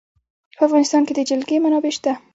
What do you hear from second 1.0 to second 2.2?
کې د جلګه منابع شته.